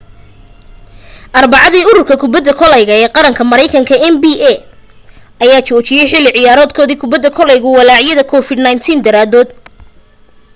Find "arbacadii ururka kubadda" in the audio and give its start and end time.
1.39-2.51